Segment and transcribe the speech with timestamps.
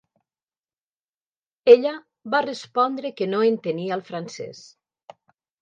[1.75, 1.91] Ella
[2.35, 4.65] va respondre que no entenia el francès.